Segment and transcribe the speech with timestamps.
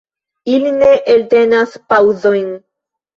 [0.53, 2.49] Ili ne eltenas paŭzojn.